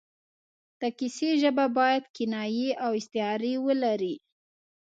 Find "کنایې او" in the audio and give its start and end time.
2.15-2.91